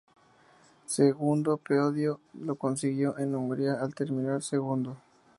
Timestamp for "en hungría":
3.19-3.73